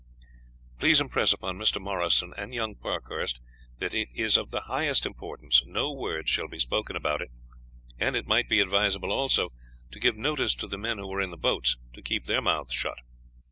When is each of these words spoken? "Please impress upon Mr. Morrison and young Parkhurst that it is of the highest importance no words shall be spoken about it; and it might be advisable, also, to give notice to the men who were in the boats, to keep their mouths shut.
"Please 0.79 0.99
impress 0.99 1.31
upon 1.31 1.59
Mr. 1.59 1.79
Morrison 1.79 2.33
and 2.35 2.55
young 2.55 2.73
Parkhurst 2.75 3.39
that 3.77 3.93
it 3.93 4.09
is 4.15 4.35
of 4.35 4.49
the 4.49 4.61
highest 4.61 5.05
importance 5.05 5.61
no 5.67 5.91
words 5.93 6.27
shall 6.27 6.47
be 6.47 6.57
spoken 6.57 6.95
about 6.95 7.21
it; 7.21 7.29
and 7.99 8.15
it 8.15 8.25
might 8.25 8.49
be 8.49 8.61
advisable, 8.61 9.11
also, 9.11 9.49
to 9.91 9.99
give 9.99 10.17
notice 10.17 10.55
to 10.55 10.65
the 10.65 10.79
men 10.79 10.97
who 10.97 11.07
were 11.07 11.21
in 11.21 11.29
the 11.29 11.37
boats, 11.37 11.77
to 11.93 12.01
keep 12.01 12.25
their 12.25 12.41
mouths 12.41 12.73
shut. 12.73 12.97